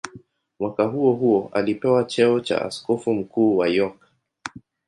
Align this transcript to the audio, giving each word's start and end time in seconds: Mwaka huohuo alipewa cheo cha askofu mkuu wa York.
Mwaka 0.59 0.83
huohuo 0.83 1.49
alipewa 1.53 2.03
cheo 2.03 2.39
cha 2.39 2.61
askofu 2.65 3.13
mkuu 3.13 3.57
wa 3.57 3.67
York. 3.69 4.11